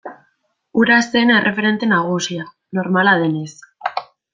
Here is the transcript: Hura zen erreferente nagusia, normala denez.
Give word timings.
Hura 0.83 0.97
zen 1.11 1.33
erreferente 1.35 1.91
nagusia, 1.93 2.51
normala 2.79 3.17
denez. 3.23 3.51